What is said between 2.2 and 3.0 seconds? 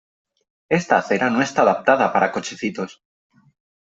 cochecitos.